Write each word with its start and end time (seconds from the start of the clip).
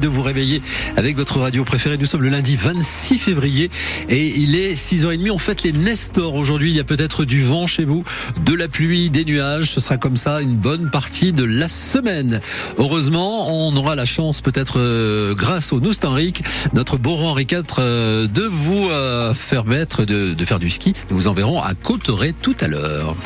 De 0.00 0.06
vous 0.06 0.22
réveiller 0.22 0.62
avec 0.96 1.16
votre 1.16 1.40
radio 1.40 1.64
préférée. 1.64 1.96
Nous 1.96 2.06
sommes 2.06 2.22
le 2.22 2.28
lundi 2.28 2.56
26 2.56 3.18
février 3.18 3.70
et 4.08 4.26
il 4.26 4.54
est 4.54 4.74
6h30. 4.74 5.30
On 5.30 5.38
fête 5.38 5.62
les 5.64 5.72
Nestor 5.72 6.34
aujourd'hui. 6.34 6.70
Il 6.70 6.76
y 6.76 6.80
a 6.80 6.84
peut-être 6.84 7.24
du 7.24 7.42
vent 7.42 7.66
chez 7.66 7.84
vous, 7.84 8.04
de 8.44 8.54
la 8.54 8.68
pluie, 8.68 9.10
des 9.10 9.24
nuages. 9.24 9.70
Ce 9.70 9.80
sera 9.80 9.96
comme 9.96 10.16
ça 10.16 10.40
une 10.40 10.56
bonne 10.56 10.90
partie 10.90 11.32
de 11.32 11.42
la 11.42 11.68
semaine. 11.68 12.40
Heureusement, 12.78 13.52
on 13.52 13.74
aura 13.76 13.94
la 13.94 14.04
chance 14.04 14.40
peut-être 14.40 14.78
euh, 14.78 15.34
grâce 15.34 15.72
au 15.72 15.80
Noustanric, 15.80 16.42
notre 16.74 16.96
beau 16.96 17.14
Henri 17.14 17.46
IV, 17.50 17.62
euh, 17.78 18.26
de 18.26 18.42
vous 18.42 18.88
euh, 18.90 19.34
faire 19.34 19.64
mettre, 19.64 20.04
de, 20.04 20.34
de 20.34 20.44
faire 20.44 20.58
du 20.58 20.70
ski. 20.70 20.92
Nous 21.10 21.16
vous 21.16 21.28
enverrons 21.28 21.60
à 21.60 21.74
Cotteret 21.74 22.34
tout 22.40 22.56
à 22.60 22.68
l'heure. 22.68 23.16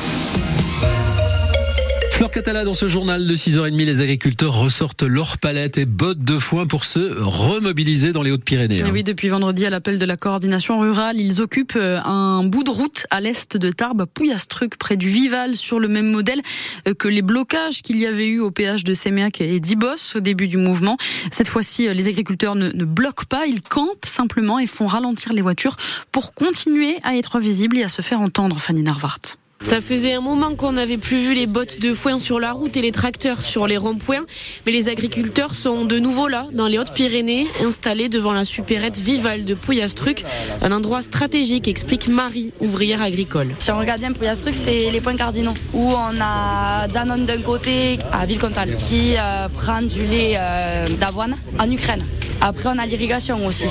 Fleur 2.23 2.31
Catala, 2.31 2.63
dans 2.63 2.73
ce 2.73 2.87
journal 2.87 3.27
de 3.27 3.35
6h30, 3.35 3.75
les 3.75 3.99
agriculteurs 3.99 4.53
ressortent 4.53 5.03
leurs 5.03 5.37
palettes 5.37 5.77
et 5.77 5.83
bottes 5.83 6.23
de 6.23 6.39
foin 6.39 6.65
pour 6.65 6.85
se 6.85 7.19
remobiliser 7.19 8.13
dans 8.13 8.23
les 8.23 8.31
Hautes-Pyrénées. 8.31 8.77
Eh 8.79 8.91
oui, 8.91 9.03
depuis 9.03 9.27
vendredi, 9.27 9.65
à 9.65 9.69
l'appel 9.69 9.99
de 9.99 10.05
la 10.05 10.15
coordination 10.15 10.79
rurale, 10.79 11.19
ils 11.19 11.41
occupent 11.41 11.75
euh, 11.75 11.99
un 12.05 12.45
bout 12.45 12.63
de 12.63 12.69
route 12.69 13.07
à 13.09 13.19
l'est 13.19 13.57
de 13.57 13.71
Tarbes, 13.71 14.05
Pouillastruc, 14.05 14.77
près 14.77 14.95
du 14.95 15.09
Vival, 15.09 15.53
sur 15.55 15.81
le 15.81 15.89
même 15.89 16.09
modèle 16.09 16.41
euh, 16.87 16.93
que 16.93 17.09
les 17.09 17.21
blocages 17.21 17.81
qu'il 17.81 17.99
y 17.99 18.05
avait 18.05 18.29
eu 18.29 18.39
au 18.39 18.51
péage 18.51 18.85
de 18.85 18.93
Séméac 18.93 19.41
et 19.41 19.59
d'Ibos 19.59 20.15
au 20.15 20.21
début 20.21 20.47
du 20.47 20.55
mouvement. 20.55 20.95
Cette 21.29 21.49
fois-ci, 21.49 21.89
euh, 21.89 21.93
les 21.93 22.07
agriculteurs 22.07 22.55
ne, 22.55 22.69
ne 22.69 22.85
bloquent 22.85 23.25
pas, 23.27 23.47
ils 23.47 23.59
campent 23.59 24.05
simplement 24.05 24.59
et 24.59 24.67
font 24.67 24.85
ralentir 24.85 25.33
les 25.33 25.41
voitures 25.41 25.75
pour 26.13 26.33
continuer 26.33 26.95
à 27.03 27.17
être 27.17 27.39
visibles 27.39 27.79
et 27.79 27.83
à 27.83 27.89
se 27.89 28.01
faire 28.01 28.21
entendre, 28.21 28.61
Fanny 28.61 28.81
Narvart. 28.81 29.19
Ça 29.63 29.79
faisait 29.79 30.13
un 30.13 30.19
moment 30.19 30.55
qu'on 30.55 30.73
n'avait 30.73 30.97
plus 30.97 31.17
vu 31.17 31.33
les 31.33 31.47
bottes 31.47 31.79
de 31.79 31.93
foin 31.93 32.19
sur 32.19 32.39
la 32.39 32.51
route 32.51 32.75
et 32.75 32.81
les 32.81 32.91
tracteurs 32.91 33.39
sur 33.39 33.65
les 33.65 33.77
ronds-points, 33.77 34.25
mais 34.65 34.73
les 34.73 34.89
agriculteurs 34.89 35.55
sont 35.55 35.85
de 35.85 35.99
nouveau 35.99 36.27
là, 36.27 36.47
dans 36.51 36.67
les 36.67 36.77
Hautes-Pyrénées, 36.77 37.47
installés 37.65 38.09
devant 38.09 38.33
la 38.33 38.43
supérette 38.43 38.99
Vival 38.99 39.45
de 39.45 39.53
Pouillastruc, 39.53 40.25
un 40.61 40.71
endroit 40.73 41.01
stratégique, 41.01 41.69
explique 41.69 42.09
Marie, 42.09 42.51
ouvrière 42.59 43.01
agricole. 43.01 43.55
Si 43.57 43.71
on 43.71 43.79
regarde 43.79 44.01
bien 44.01 44.11
Pouillastruc, 44.11 44.53
c'est 44.53 44.91
les 44.91 45.01
points 45.01 45.15
cardinaux, 45.15 45.53
où 45.73 45.93
on 45.93 46.21
a 46.21 46.87
Danone 46.89 47.25
d'un 47.25 47.41
côté 47.41 47.97
à 48.11 48.25
Villecontal, 48.25 48.75
qui 48.77 49.15
euh, 49.17 49.47
prend 49.47 49.81
du 49.81 50.05
lait 50.05 50.35
euh, 50.37 50.87
d'avoine 50.99 51.37
en 51.57 51.71
Ukraine. 51.71 52.03
Après, 52.45 52.67
on 52.67 52.77
a 52.77 52.85
l'irrigation 52.85 53.45
aussi. 53.45 53.69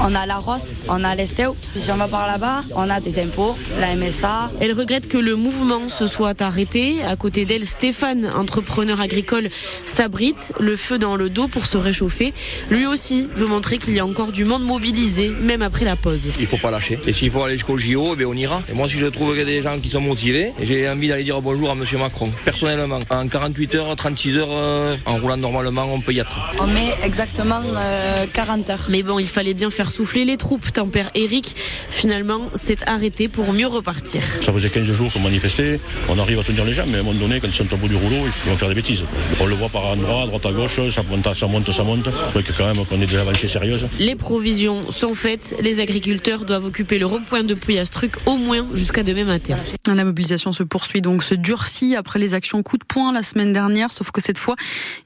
On 0.00 0.14
a 0.14 0.26
la 0.26 0.36
Rosse, 0.36 0.84
on 0.88 1.02
a 1.02 1.12
l'Estéo. 1.16 1.56
Puis 1.72 1.82
si 1.82 1.90
on 1.90 1.96
va 1.96 2.06
par 2.06 2.28
là-bas, 2.28 2.60
on 2.76 2.88
a 2.88 3.00
des 3.00 3.18
impôts, 3.18 3.56
la 3.80 3.96
MSA. 3.96 4.52
Elle 4.60 4.74
regrette 4.74 5.08
que 5.08 5.18
le 5.18 5.34
mouvement 5.34 5.88
se 5.88 6.06
soit 6.06 6.40
arrêté. 6.40 7.02
À 7.02 7.16
côté 7.16 7.44
d'elle, 7.46 7.66
Stéphane, 7.66 8.30
entrepreneur 8.32 9.00
agricole, 9.00 9.48
s'abrite, 9.84 10.52
le 10.60 10.76
feu 10.76 11.00
dans 11.00 11.16
le 11.16 11.30
dos 11.30 11.48
pour 11.48 11.66
se 11.66 11.76
réchauffer. 11.76 12.32
Lui 12.70 12.86
aussi 12.86 13.26
veut 13.34 13.48
montrer 13.48 13.78
qu'il 13.78 13.94
y 13.94 13.98
a 13.98 14.06
encore 14.06 14.30
du 14.30 14.44
monde 14.44 14.62
mobilisé, 14.62 15.30
même 15.30 15.62
après 15.62 15.84
la 15.84 15.96
pause. 15.96 16.30
Il 16.38 16.46
faut 16.46 16.58
pas 16.58 16.70
lâcher. 16.70 17.00
Et 17.08 17.12
s'il 17.12 17.32
faut 17.32 17.42
aller 17.42 17.54
jusqu'au 17.54 17.76
JO, 17.76 18.14
eh 18.16 18.24
on 18.24 18.34
ira. 18.34 18.62
Et 18.70 18.72
moi, 18.72 18.88
si 18.88 18.98
je 18.98 19.06
trouve 19.06 19.30
qu'il 19.30 19.40
y 19.40 19.42
a 19.42 19.46
des 19.46 19.62
gens 19.62 19.80
qui 19.80 19.90
sont 19.90 20.00
motivés, 20.00 20.52
j'ai 20.62 20.88
envie 20.88 21.08
d'aller 21.08 21.24
dire 21.24 21.42
bonjour 21.42 21.72
à 21.72 21.74
Monsieur 21.74 21.98
Macron. 21.98 22.30
Personnellement, 22.44 23.00
en 23.10 23.26
48 23.26 23.74
heures, 23.74 23.96
36 23.96 24.36
heures, 24.36 24.48
euh, 24.52 24.96
en 25.06 25.16
roulant 25.16 25.36
normalement, 25.36 25.92
on 25.92 26.00
peut 26.00 26.12
y 26.12 26.20
être. 26.20 26.38
On 26.60 26.68
met 26.68 26.94
exactement 27.04 27.60
euh, 27.74 28.11
40 28.32 28.70
heures. 28.70 28.86
Mais 28.88 29.02
bon, 29.02 29.18
il 29.18 29.26
fallait 29.26 29.54
bien 29.54 29.70
faire 29.70 29.90
souffler 29.90 30.24
les 30.24 30.36
troupes. 30.36 30.72
Tempère 30.72 31.10
Eric, 31.14 31.54
finalement, 31.90 32.50
s'est 32.54 32.78
arrêté 32.86 33.28
pour 33.28 33.52
mieux 33.52 33.66
repartir. 33.66 34.22
Ça 34.40 34.52
faisait 34.52 34.70
15 34.70 34.84
jours 34.84 35.12
qu'on 35.12 35.20
manifestait. 35.20 35.80
On 36.08 36.18
arrive 36.18 36.38
à 36.38 36.44
tenir 36.44 36.64
les 36.64 36.72
gens, 36.72 36.84
mais 36.86 36.98
à 36.98 37.00
un 37.00 37.02
moment 37.02 37.18
donné, 37.18 37.40
quand 37.40 37.48
ils 37.48 37.54
sont 37.54 37.72
au 37.72 37.76
bout 37.76 37.88
du 37.88 37.96
rouleau, 37.96 38.26
ils 38.44 38.50
vont 38.50 38.56
faire 38.56 38.68
des 38.68 38.74
bêtises. 38.74 39.04
On 39.40 39.46
le 39.46 39.54
voit 39.54 39.68
par 39.68 39.86
endroit, 39.86 40.22
à 40.22 40.26
droite 40.26 40.46
à 40.46 40.52
gauche, 40.52 40.80
ça 40.90 41.02
monte, 41.02 41.34
ça 41.34 41.46
monte, 41.46 41.70
ça 41.72 41.84
monte. 41.84 42.04
Que 42.34 42.52
quand 42.52 42.66
même 42.66 42.84
qu'on 42.84 43.00
est 43.00 43.06
des 43.06 43.16
avancées 43.16 43.48
sérieuses. 43.48 43.88
Les 43.98 44.16
provisions 44.16 44.90
sont 44.90 45.14
faites. 45.14 45.54
Les 45.60 45.80
agriculteurs 45.80 46.44
doivent 46.44 46.66
occuper 46.66 46.98
le 46.98 47.06
rond-point 47.06 47.44
de 47.44 47.54
Pouillastruc 47.54 48.12
au 48.26 48.36
moins 48.36 48.66
jusqu'à 48.74 49.02
demain 49.02 49.24
matin. 49.24 49.56
La 49.86 50.04
mobilisation 50.04 50.52
se 50.52 50.62
poursuit 50.62 51.00
donc, 51.00 51.22
se 51.22 51.34
durcit 51.34 51.94
après 51.96 52.18
les 52.18 52.34
actions 52.34 52.62
coup 52.62 52.78
de 52.78 52.84
poing 52.84 53.12
la 53.12 53.22
semaine 53.22 53.52
dernière, 53.52 53.92
sauf 53.92 54.10
que 54.10 54.20
cette 54.20 54.38
fois, 54.38 54.56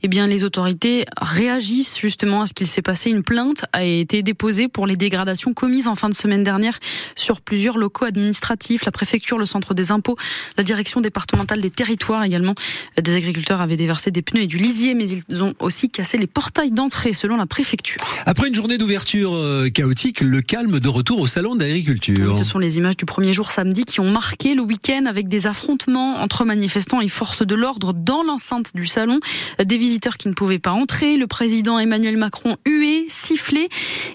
eh 0.03 0.09
bien, 0.09 0.27
les 0.27 0.45
autorités 0.45 1.05
réagissent 1.21 1.99
justement 1.99 2.43
à 2.43 2.47
ce 2.47 2.55
qu'il 2.55 2.67
s'est 2.67 2.83
passé. 2.83 2.96
Une 3.05 3.23
plainte 3.23 3.65
a 3.73 3.85
été 3.85 4.23
déposée 4.23 4.69
pour 4.69 4.87
les 4.87 4.97
dégradations 4.97 5.53
commises 5.53 5.87
en 5.87 5.95
fin 5.95 6.09
de 6.09 6.15
semaine 6.15 6.43
dernière 6.43 6.79
sur 7.15 7.41
plusieurs 7.41 7.77
locaux 7.77 8.07
administratifs, 8.07 8.85
la 8.85 8.91
préfecture, 8.91 9.39
le 9.39 9.45
centre 9.47 9.75
des 9.75 9.93
impôts, 9.93 10.17
la 10.57 10.65
direction 10.65 11.01
départementale 11.01 11.61
des 11.61 11.71
territoires 11.71 12.25
également. 12.25 12.55
Des 13.01 13.15
agriculteurs 13.15 13.61
avaient 13.61 13.77
déversé 13.77 14.11
des 14.11 14.23
pneus 14.23 14.43
et 14.43 14.47
du 14.47 14.57
lisier, 14.57 14.95
mais 14.95 15.09
ils 15.09 15.43
ont 15.43 15.55
aussi 15.61 15.91
cassé 15.91 16.17
les 16.17 16.27
portails 16.27 16.73
d'entrée 16.73 17.13
selon 17.13 17.37
la 17.37 17.47
préfecture. 17.47 17.99
Après 18.25 18.49
une 18.49 18.55
journée 18.55 18.79
d'ouverture 18.79 19.35
euh, 19.35 19.69
chaotique, 19.69 20.21
le 20.21 20.41
calme 20.41 20.81
de 20.81 20.89
retour 20.89 21.21
au 21.21 21.27
salon 21.27 21.55
d'agriculture. 21.55 22.31
Oui, 22.31 22.39
ce 22.39 22.45
sont 22.45 22.59
les 22.59 22.79
images 22.79 22.97
du 22.97 23.05
premier 23.05 23.33
jour 23.33 23.51
samedi 23.51 23.85
qui 23.85 24.01
ont 24.01 24.11
marqué 24.11 24.55
le 24.55 24.63
week-end 24.63 25.05
avec 25.07 25.29
des 25.29 25.47
affrontements 25.47 26.17
entre 26.17 26.45
manifestants 26.45 27.01
et 27.01 27.09
forces 27.09 27.47
de 27.47 27.55
l'ordre 27.55 27.93
dans 27.93 28.23
l'enceinte 28.23 28.73
du 28.75 28.87
salon. 28.87 29.21
Des 29.63 29.77
visiteurs 29.77 30.17
qui 30.17 30.29
ne 30.29 30.35
pouvaient 30.35 30.59
pas 30.59 30.73
entrer, 30.73 31.17
le 31.19 31.27
président 31.27 31.79
Emmanuel 31.79 32.17
Macron 32.17 32.57
hué, 32.67 32.86
sifflé, 33.09 33.69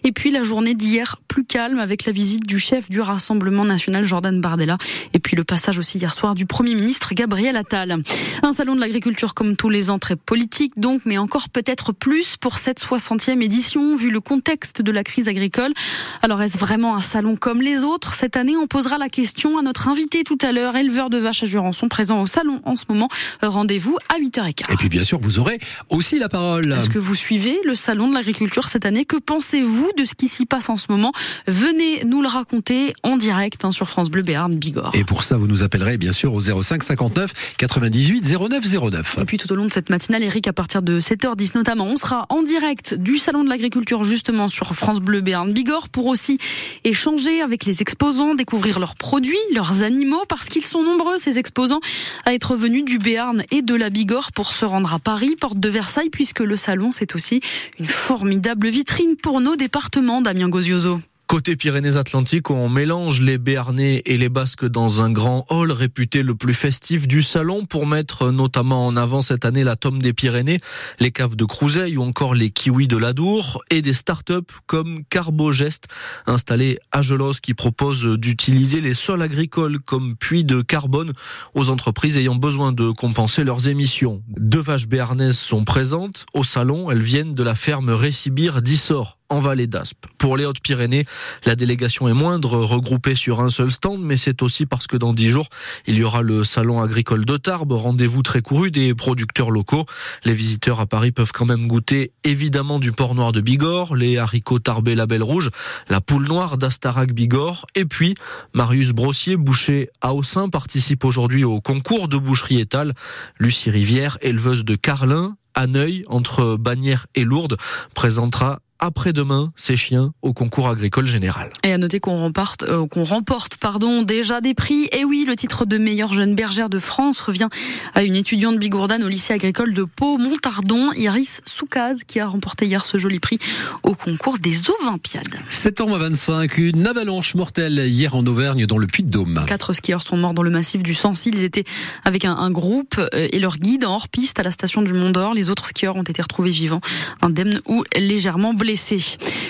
et 0.03 0.11
puis 0.11 0.31
la 0.31 0.43
journée 0.43 0.73
d'hier 0.73 1.17
plus 1.27 1.45
calme 1.45 1.79
avec 1.79 2.05
la 2.05 2.11
visite 2.11 2.45
du 2.45 2.59
chef 2.59 2.89
du 2.89 3.01
Rassemblement 3.01 3.65
national 3.65 4.05
Jordan 4.05 4.39
Bardella, 4.41 4.77
et 5.13 5.19
puis 5.19 5.35
le 5.35 5.43
passage 5.43 5.79
aussi 5.79 5.97
hier 5.97 6.13
soir 6.13 6.35
du 6.35 6.45
Premier 6.45 6.75
ministre 6.75 7.13
Gabriel 7.13 7.55
Attal. 7.55 8.01
Un 8.43 8.53
salon 8.53 8.75
de 8.75 8.79
l'agriculture 8.79 9.33
comme 9.33 9.55
tous 9.55 9.69
les 9.69 9.89
ans 9.89 9.99
très 9.99 10.15
politique 10.15 10.73
donc, 10.77 11.01
mais 11.05 11.17
encore 11.17 11.49
peut-être 11.49 11.93
plus 11.93 12.37
pour 12.37 12.57
cette 12.57 12.81
60e 12.81 13.41
édition 13.41 13.95
vu 13.95 14.09
le 14.09 14.19
contexte 14.19 14.81
de 14.81 14.91
la 14.91 15.03
crise 15.03 15.27
agricole. 15.27 15.73
Alors 16.21 16.41
est-ce 16.41 16.57
vraiment 16.57 16.95
un 16.95 17.01
salon 17.01 17.35
comme 17.35 17.61
les 17.61 17.83
autres? 17.83 18.13
Cette 18.13 18.35
année, 18.35 18.55
on 18.55 18.67
posera 18.67 18.97
la 18.97 19.09
question 19.09 19.57
à 19.57 19.61
notre 19.61 19.87
invité 19.87 20.23
tout 20.23 20.37
à 20.41 20.51
l'heure, 20.51 20.75
éleveur 20.75 21.09
de 21.09 21.17
vaches 21.17 21.43
à 21.43 21.45
Jurançon, 21.45 21.87
présent 21.87 22.21
au 22.21 22.27
salon 22.27 22.61
en 22.65 22.75
ce 22.75 22.85
moment. 22.89 23.09
Rendez-vous 23.41 23.97
à 24.09 24.19
8h15. 24.19 24.73
Et 24.73 24.75
puis 24.77 24.89
bien 24.89 25.03
sûr, 25.03 25.19
vous 25.19 25.39
aurez 25.39 25.59
aussi 25.89 26.19
la 26.19 26.29
parole. 26.29 26.71
Est-ce 26.73 26.89
que 26.89 26.99
vous 26.99 27.15
suivez 27.15 27.59
le 27.65 27.75
salon 27.75 28.09
de 28.09 28.13
l'agriculture? 28.13 28.50
Cette 28.59 28.85
année 28.85 29.05
Que 29.05 29.17
pensez-vous 29.17 29.91
de 29.97 30.05
ce 30.05 30.13
qui 30.13 30.27
s'y 30.27 30.45
passe 30.45 30.69
en 30.69 30.77
ce 30.77 30.87
moment? 30.89 31.11
Venez 31.47 32.03
nous 32.05 32.21
le 32.21 32.27
raconter 32.27 32.93
en 33.03 33.17
direct 33.17 33.63
hein, 33.63 33.71
sur 33.71 33.87
France 33.87 34.09
Bleu 34.09 34.21
Béarn 34.21 34.53
Bigorre. 34.53 34.91
Et 34.93 35.03
pour 35.03 35.23
ça, 35.23 35.37
vous 35.37 35.47
nous 35.47 35.63
appellerez 35.63 35.97
bien 35.97 36.11
sûr 36.11 36.33
au 36.33 36.41
05 36.41 36.83
59 36.83 37.55
98 37.57 38.37
09 38.49 38.91
09. 38.91 39.17
Et 39.21 39.25
puis 39.25 39.37
tout 39.37 39.51
au 39.51 39.55
long 39.55 39.65
de 39.65 39.71
cette 39.71 39.89
matinale, 39.89 40.23
Eric, 40.23 40.47
à 40.47 40.53
partir 40.53 40.81
de 40.81 40.99
7h10 40.99 41.51
notamment, 41.55 41.85
on 41.85 41.97
sera 41.97 42.25
en 42.29 42.43
direct 42.43 42.93
du 42.93 43.17
salon 43.17 43.43
de 43.43 43.49
l'agriculture 43.49 44.03
justement 44.03 44.49
sur 44.49 44.75
France 44.75 44.99
Bleu 44.99 45.21
Béarn 45.21 45.51
Bigorre 45.53 45.89
pour 45.89 46.07
aussi 46.07 46.37
échanger 46.83 47.41
avec 47.41 47.65
les 47.65 47.81
exposants, 47.81 48.35
découvrir 48.35 48.79
leurs 48.79 48.95
produits, 48.95 49.37
leurs 49.53 49.83
animaux, 49.83 50.23
parce 50.27 50.47
qu'ils 50.47 50.65
sont 50.65 50.83
nombreux 50.83 51.17
ces 51.17 51.39
exposants 51.39 51.79
à 52.25 52.33
être 52.33 52.55
venus 52.55 52.83
du 52.83 52.97
Béarn 52.97 53.43
et 53.51 53.61
de 53.61 53.75
la 53.75 53.89
Bigorre 53.89 54.31
pour 54.33 54.51
se 54.51 54.65
rendre 54.65 54.93
à 54.93 54.99
Paris, 54.99 55.35
porte 55.39 55.59
de 55.59 55.69
Versailles, 55.69 56.09
puisque 56.09 56.41
le 56.41 56.57
salon 56.57 56.91
c'est 56.91 57.15
aussi 57.15 57.39
une 57.79 57.87
formidable 57.87 58.40
vitrine 58.69 59.15
pour 59.17 59.41
nos 59.41 59.55
départements, 59.55 60.21
Damien 60.21 60.49
Gozioso. 60.49 60.99
Côté 61.31 61.55
Pyrénées-Atlantiques, 61.55 62.49
on 62.49 62.67
mélange 62.67 63.21
les 63.21 63.37
Béarnais 63.37 64.01
et 64.05 64.17
les 64.17 64.27
Basques 64.27 64.65
dans 64.65 65.01
un 65.01 65.09
grand 65.09 65.45
hall 65.49 65.71
réputé 65.71 66.23
le 66.23 66.35
plus 66.35 66.53
festif 66.53 67.07
du 67.07 67.23
salon 67.23 67.63
pour 67.63 67.87
mettre 67.87 68.31
notamment 68.31 68.85
en 68.85 68.97
avant 68.97 69.21
cette 69.21 69.45
année 69.45 69.63
la 69.63 69.77
tome 69.77 70.01
des 70.01 70.11
Pyrénées, 70.11 70.59
les 70.99 71.11
caves 71.11 71.37
de 71.37 71.45
Crouseille 71.45 71.95
ou 71.95 72.03
encore 72.03 72.35
les 72.35 72.49
kiwis 72.49 72.89
de 72.89 72.97
l'Adour 72.97 73.63
et 73.69 73.81
des 73.81 73.93
start-up 73.93 74.51
comme 74.65 75.05
Carbogest 75.05 75.87
installé 76.25 76.79
à 76.91 77.01
Gelos 77.01 77.39
qui 77.41 77.53
propose 77.53 78.03
d'utiliser 78.03 78.81
les 78.81 78.93
sols 78.93 79.21
agricoles 79.21 79.79
comme 79.79 80.17
puits 80.17 80.43
de 80.43 80.61
carbone 80.61 81.13
aux 81.53 81.69
entreprises 81.69 82.17
ayant 82.17 82.35
besoin 82.35 82.73
de 82.73 82.91
compenser 82.91 83.45
leurs 83.45 83.69
émissions. 83.69 84.21
Deux 84.27 84.59
vaches 84.59 84.89
béarnaises 84.89 85.39
sont 85.39 85.63
présentes 85.63 86.25
au 86.33 86.43
salon, 86.43 86.91
elles 86.91 87.01
viennent 87.01 87.33
de 87.33 87.43
la 87.43 87.55
ferme 87.55 87.89
Récibir 87.89 88.61
d'Issor 88.61 89.17
en 89.31 89.39
vallée 89.39 89.65
d'Aspe. 89.65 90.05
Pour 90.17 90.35
les 90.35 90.45
Hautes-Pyrénées, 90.45 91.05
la 91.45 91.55
délégation 91.55 92.09
est 92.09 92.13
moindre, 92.13 92.59
regroupée 92.59 93.15
sur 93.15 93.39
un 93.39 93.49
seul 93.49 93.71
stand, 93.71 94.01
mais 94.03 94.17
c'est 94.17 94.41
aussi 94.41 94.65
parce 94.65 94.87
que 94.87 94.97
dans 94.97 95.13
dix 95.13 95.29
jours, 95.29 95.47
il 95.87 95.97
y 95.97 96.03
aura 96.03 96.21
le 96.21 96.43
salon 96.43 96.81
agricole 96.81 97.23
de 97.23 97.37
Tarbes, 97.37 97.71
rendez-vous 97.71 98.23
très 98.23 98.41
couru 98.41 98.71
des 98.71 98.93
producteurs 98.93 99.49
locaux. 99.49 99.85
Les 100.25 100.33
visiteurs 100.33 100.81
à 100.81 100.85
Paris 100.85 101.13
peuvent 101.13 101.31
quand 101.31 101.45
même 101.45 101.67
goûter 101.67 102.11
évidemment 102.25 102.77
du 102.77 102.91
porc 102.91 103.15
noir 103.15 103.31
de 103.31 103.39
Bigorre, 103.39 103.95
les 103.95 104.17
haricots 104.17 104.59
tarbés 104.59 104.95
label 104.95 105.23
rouge, 105.23 105.49
la 105.89 106.01
poule 106.01 106.27
noire 106.27 106.57
d'Astarac 106.57 107.13
Bigorre, 107.13 107.65
et 107.73 107.85
puis 107.85 108.15
Marius 108.53 108.91
Brossier, 108.91 109.37
boucher 109.37 109.89
à 110.01 110.13
Haussin, 110.13 110.49
participe 110.49 111.05
aujourd'hui 111.05 111.45
au 111.45 111.61
concours 111.61 112.09
de 112.09 112.17
boucherie 112.17 112.59
étale. 112.59 112.93
Lucie 113.39 113.69
Rivière, 113.69 114.17
éleveuse 114.21 114.65
de 114.65 114.75
Carlin, 114.75 115.37
à 115.53 115.67
Neuil, 115.67 116.03
entre 116.07 116.57
Bagnères 116.57 117.07
et 117.15 117.23
Lourdes, 117.23 117.57
présentera 117.93 118.59
après-demain 118.81 119.53
ces 119.55 119.77
chiens 119.77 120.11
au 120.21 120.33
concours 120.33 120.67
agricole 120.67 121.05
général. 121.05 121.51
Et 121.63 121.71
à 121.71 121.77
noter 121.77 121.99
qu'on 121.99 122.15
remporte, 122.15 122.63
euh, 122.63 122.87
qu'on 122.87 123.03
remporte 123.03 123.57
pardon, 123.57 124.01
déjà 124.01 124.41
des 124.41 124.53
prix. 124.53 124.89
Et 124.91 125.05
oui, 125.05 125.23
le 125.27 125.35
titre 125.35 125.65
de 125.65 125.77
meilleure 125.77 126.13
jeune 126.13 126.35
bergère 126.35 126.69
de 126.69 126.79
France 126.79 127.19
revient 127.21 127.47
à 127.93 128.03
une 128.03 128.15
étudiante 128.15 128.57
bigourdane 128.57 129.03
au 129.03 129.07
lycée 129.07 129.33
agricole 129.33 129.73
de 129.73 129.83
Pau-Montardon, 129.83 130.91
Iris 130.97 131.41
Soukaz, 131.45 132.03
qui 132.05 132.19
a 132.19 132.27
remporté 132.27 132.65
hier 132.65 132.85
ce 132.85 132.97
joli 132.97 133.19
prix 133.19 133.37
au 133.83 133.93
concours 133.93 134.39
des 134.39 134.69
Olympiades. 134.69 135.39
7h25, 135.51 136.59
une 136.59 136.87
avalanche 136.87 137.35
mortelle 137.35 137.77
hier 137.87 138.15
en 138.15 138.25
Auvergne 138.25 138.65
dans 138.65 138.79
le 138.79 138.87
Puy-de-Dôme. 138.87 139.45
Quatre 139.47 139.73
skieurs 139.73 140.01
sont 140.01 140.17
morts 140.17 140.33
dans 140.33 140.43
le 140.43 140.49
massif 140.49 140.81
du 140.81 140.95
Sancy. 140.95 141.29
Ils 141.29 141.43
étaient 141.43 141.65
avec 142.03 142.25
un, 142.25 142.35
un 142.35 142.49
groupe 142.49 142.95
euh, 142.97 143.27
et 143.31 143.39
leur 143.39 143.57
guide 143.57 143.85
en 143.85 143.93
hors-piste 143.93 144.39
à 144.39 144.43
la 144.43 144.51
station 144.51 144.81
du 144.81 144.93
Mont 144.93 145.11
d'Or. 145.11 145.35
Les 145.35 145.49
autres 145.49 145.67
skieurs 145.67 145.95
ont 145.95 146.03
été 146.03 146.21
retrouvés 146.21 146.49
vivants, 146.49 146.81
indemnes 147.21 147.61
ou 147.67 147.83
légèrement 147.95 148.55
blessés. 148.55 148.70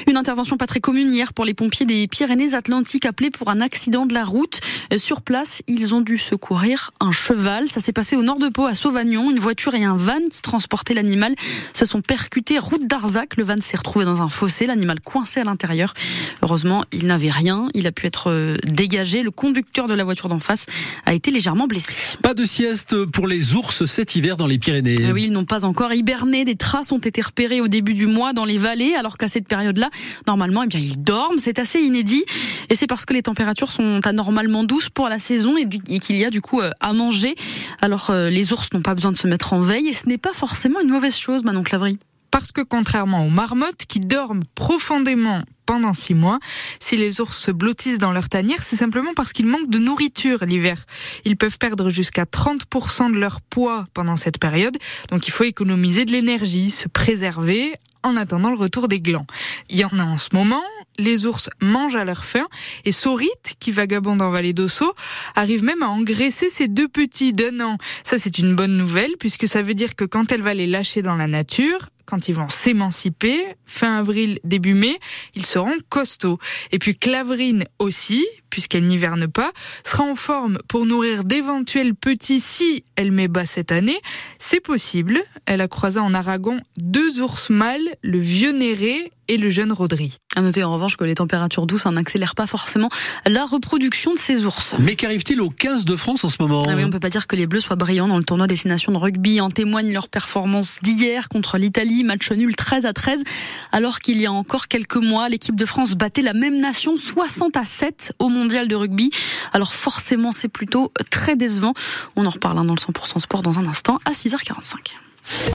Une 0.07 0.17
intervention 0.17 0.57
pas 0.57 0.67
très 0.67 0.79
commune 0.79 1.13
hier 1.13 1.33
pour 1.33 1.45
les 1.45 1.53
pompiers 1.53 1.85
des 1.85 2.07
Pyrénées-Atlantiques 2.07 3.05
appelés 3.05 3.29
pour 3.29 3.49
un 3.49 3.61
accident 3.61 4.05
de 4.05 4.13
la 4.13 4.23
route. 4.23 4.59
Sur 4.97 5.21
place, 5.21 5.61
ils 5.67 5.93
ont 5.93 6.01
dû 6.01 6.17
secourir 6.17 6.91
un 6.99 7.11
cheval. 7.11 7.67
Ça 7.67 7.79
s'est 7.79 7.93
passé 7.93 8.15
au 8.15 8.23
nord 8.23 8.39
de 8.39 8.49
Pau, 8.49 8.65
à 8.65 8.75
Sauvagnon. 8.75 9.31
Une 9.31 9.39
voiture 9.39 9.75
et 9.75 9.83
un 9.83 9.95
van 9.95 10.19
qui 10.29 10.41
transportaient 10.41 10.93
l'animal 10.93 11.35
se 11.73 11.85
sont 11.85 12.01
percutés 12.01 12.59
route 12.59 12.87
d'Arzac. 12.87 13.37
Le 13.37 13.43
van 13.43 13.61
s'est 13.61 13.77
retrouvé 13.77 14.05
dans 14.05 14.21
un 14.21 14.29
fossé, 14.29 14.65
l'animal 14.65 14.99
coincé 15.01 15.39
à 15.39 15.43
l'intérieur. 15.43 15.93
Heureusement, 16.41 16.83
il 16.91 17.07
n'avait 17.07 17.29
rien. 17.29 17.67
Il 17.73 17.87
a 17.87 17.91
pu 17.91 18.07
être 18.07 18.29
euh, 18.29 18.57
dégagé. 18.65 19.23
Le 19.23 19.31
conducteur 19.31 19.87
de 19.87 19.93
la 19.93 20.03
voiture 20.03 20.29
d'en 20.29 20.39
face 20.39 20.65
a 21.05 21.13
été 21.13 21.31
légèrement 21.31 21.67
blessé. 21.67 21.95
Pas 22.21 22.33
de 22.33 22.45
sieste 22.45 23.05
pour 23.05 23.27
les 23.27 23.55
ours 23.55 23.85
cet 23.85 24.15
hiver 24.15 24.37
dans 24.37 24.47
les 24.47 24.57
Pyrénées. 24.57 25.05
Ah 25.07 25.13
oui, 25.13 25.25
ils 25.25 25.31
n'ont 25.31 25.45
pas 25.45 25.65
encore 25.65 25.93
hiberné. 25.93 26.45
Des 26.45 26.55
traces 26.55 26.91
ont 26.91 26.99
été 26.99 27.21
repérées 27.21 27.61
au 27.61 27.67
début 27.67 27.93
du 27.93 28.07
mois 28.07 28.33
dans 28.33 28.45
les 28.45 28.57
vallées, 28.57 28.95
alors 28.95 29.10
qu'à 29.17 29.27
cette 29.27 29.47
période-là, 29.47 29.89
normalement, 30.27 30.63
eh 30.63 30.67
bien, 30.67 30.79
ils 30.79 31.01
dorment. 31.01 31.39
C'est 31.39 31.59
assez 31.59 31.79
inédit. 31.79 32.23
Et 32.69 32.75
c'est 32.75 32.87
parce 32.87 33.05
que 33.05 33.13
les 33.13 33.23
températures 33.23 33.71
sont 33.71 33.99
anormalement 34.05 34.63
douces 34.63 34.89
pour 34.89 35.09
la 35.09 35.19
saison 35.19 35.55
et 35.57 35.99
qu'il 35.99 36.15
y 36.15 36.25
a 36.25 36.29
du 36.29 36.41
coup 36.41 36.61
euh, 36.61 36.71
à 36.79 36.93
manger. 36.93 37.35
Alors, 37.81 38.09
euh, 38.09 38.29
les 38.29 38.53
ours 38.53 38.69
n'ont 38.73 38.81
pas 38.81 38.95
besoin 38.95 39.11
de 39.11 39.17
se 39.17 39.27
mettre 39.27 39.53
en 39.53 39.61
veille 39.61 39.87
et 39.87 39.93
ce 39.93 40.07
n'est 40.07 40.17
pas 40.17 40.33
forcément 40.33 40.79
une 40.79 40.89
mauvaise 40.89 41.15
chose, 41.15 41.43
Manon 41.43 41.63
Clavry. 41.63 41.97
Parce 42.31 42.53
que 42.53 42.61
contrairement 42.61 43.25
aux 43.25 43.29
marmottes 43.29 43.85
qui 43.87 43.99
dorment 43.99 44.43
profondément 44.55 45.41
pendant 45.65 45.93
six 45.93 46.13
mois, 46.13 46.39
si 46.79 46.95
les 46.95 47.19
ours 47.21 47.37
se 47.37 47.51
blottissent 47.51 47.99
dans 47.99 48.13
leur 48.13 48.29
tanière, 48.29 48.63
c'est 48.63 48.77
simplement 48.77 49.11
parce 49.15 49.33
qu'ils 49.33 49.45
manquent 49.45 49.69
de 49.69 49.77
nourriture 49.77 50.45
l'hiver. 50.45 50.85
Ils 51.25 51.37
peuvent 51.37 51.57
perdre 51.57 51.89
jusqu'à 51.89 52.23
30% 52.23 53.13
de 53.13 53.17
leur 53.17 53.41
poids 53.41 53.85
pendant 53.93 54.15
cette 54.15 54.37
période, 54.37 54.77
donc 55.09 55.27
il 55.27 55.31
faut 55.31 55.43
économiser 55.43 56.05
de 56.05 56.11
l'énergie, 56.11 56.71
se 56.71 56.87
préserver 56.87 57.73
en 58.03 58.15
attendant 58.15 58.49
le 58.49 58.57
retour 58.57 58.87
des 58.87 58.99
glands. 58.99 59.25
Il 59.69 59.79
y 59.79 59.85
en 59.85 59.99
a 59.99 60.03
en 60.03 60.17
ce 60.17 60.29
moment, 60.33 60.63
les 60.97 61.25
ours 61.25 61.49
mangent 61.61 61.95
à 61.95 62.05
leur 62.05 62.25
faim 62.25 62.47
et 62.85 62.91
Saurite, 62.91 63.55
qui 63.59 63.71
vagabonde 63.71 64.21
en 64.21 64.31
vallée 64.31 64.53
d'Osso, 64.53 64.93
arrive 65.35 65.63
même 65.63 65.83
à 65.83 65.89
engraisser 65.89 66.49
ses 66.49 66.67
deux 66.67 66.87
petits 66.87 67.33
d'un 67.33 67.59
an. 67.59 67.77
Ça, 68.03 68.17
c'est 68.17 68.37
une 68.37 68.55
bonne 68.55 68.77
nouvelle 68.77 69.11
puisque 69.19 69.47
ça 69.47 69.61
veut 69.61 69.73
dire 69.73 69.95
que 69.95 70.05
quand 70.05 70.31
elle 70.31 70.41
va 70.41 70.53
les 70.53 70.67
lâcher 70.67 71.01
dans 71.01 71.15
la 71.15 71.27
nature, 71.27 71.89
quand 72.11 72.27
ils 72.27 72.35
vont 72.35 72.49
s'émanciper, 72.49 73.41
fin 73.65 73.95
avril, 73.95 74.37
début 74.43 74.73
mai, 74.73 74.99
ils 75.33 75.45
seront 75.45 75.77
costauds. 75.87 76.39
Et 76.73 76.77
puis 76.77 76.93
Clavrine 76.93 77.63
aussi, 77.79 78.27
puisqu'elle 78.49 78.85
n'hiverne 78.85 79.27
pas, 79.27 79.49
sera 79.85 80.03
en 80.03 80.17
forme 80.17 80.57
pour 80.67 80.85
nourrir 80.85 81.23
d'éventuels 81.23 81.95
petits 81.95 82.41
si 82.41 82.83
elle 82.97 83.13
met 83.13 83.29
bas 83.29 83.45
cette 83.45 83.71
année. 83.71 83.97
C'est 84.39 84.59
possible. 84.59 85.23
Elle 85.45 85.61
a 85.61 85.69
croisé 85.69 86.01
en 86.01 86.13
Aragon 86.13 86.59
deux 86.75 87.21
ours 87.21 87.49
mâles, 87.49 87.95
le 88.01 88.19
vieux 88.19 88.51
Néré 88.51 89.13
et 89.31 89.37
le 89.37 89.49
jeune 89.49 89.71
Rodri. 89.71 90.17
À 90.35 90.41
noter 90.41 90.61
en 90.61 90.73
revanche 90.73 90.97
que 90.97 91.05
les 91.05 91.15
températures 91.15 91.65
douces 91.65 91.85
hein, 91.85 91.93
n'accélèrent 91.93 92.35
pas 92.35 92.47
forcément 92.47 92.89
la 93.25 93.45
reproduction 93.45 94.13
de 94.13 94.19
ces 94.19 94.43
ours. 94.43 94.75
Mais 94.77 94.97
qu'arrive-t-il 94.97 95.39
aux 95.39 95.49
15 95.49 95.85
de 95.85 95.95
France 95.95 96.25
en 96.25 96.29
ce 96.29 96.35
moment 96.41 96.63
Ah 96.67 96.73
oui, 96.75 96.83
on 96.83 96.89
peut 96.89 96.99
pas 96.99 97.09
dire 97.09 97.27
que 97.27 97.37
les 97.37 97.47
Bleus 97.47 97.61
soient 97.61 97.77
brillants 97.77 98.07
dans 98.07 98.17
le 98.17 98.25
tournoi 98.25 98.47
des 98.47 98.57
Six 98.57 98.67
Nations 98.67 98.91
de 98.91 98.97
rugby. 98.97 99.39
En 99.39 99.49
témoigne 99.49 99.93
leur 99.93 100.09
performance 100.09 100.79
d'hier 100.81 101.29
contre 101.29 101.57
l'Italie, 101.57 102.03
match 102.03 102.29
nul 102.31 102.57
13 102.57 102.85
à 102.85 102.91
13. 102.91 103.23
Alors 103.71 103.99
qu'il 103.99 104.19
y 104.19 104.25
a 104.25 104.33
encore 104.33 104.67
quelques 104.67 104.97
mois, 104.97 105.29
l'équipe 105.29 105.55
de 105.55 105.65
France 105.65 105.93
battait 105.93 106.23
la 106.23 106.33
même 106.33 106.59
nation 106.59 106.97
60 106.97 107.55
à 107.55 107.63
7 107.63 108.11
au 108.19 108.27
mondial 108.27 108.67
de 108.67 108.75
rugby. 108.75 109.11
Alors 109.53 109.73
forcément, 109.73 110.33
c'est 110.33 110.49
plutôt 110.49 110.91
très 111.09 111.37
décevant. 111.37 111.73
On 112.17 112.25
en 112.25 112.31
reparle 112.31 112.65
dans 112.65 112.73
le 112.73 112.79
100% 112.79 113.19
sport 113.19 113.43
dans 113.43 113.59
un 113.59 113.65
instant 113.65 113.97
à 114.03 114.11
6h45. 114.11 114.75